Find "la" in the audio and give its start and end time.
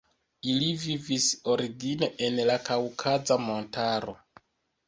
2.51-2.57